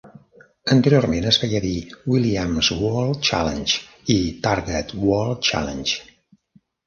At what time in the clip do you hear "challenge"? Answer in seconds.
3.29-4.15, 5.51-6.01